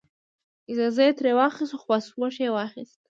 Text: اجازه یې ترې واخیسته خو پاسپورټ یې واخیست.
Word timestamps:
اجازه 0.71 1.01
یې 1.07 1.13
ترې 1.19 1.31
واخیسته 1.39 1.75
خو 1.79 1.85
پاسپورټ 1.91 2.35
یې 2.43 2.49
واخیست. 2.55 2.97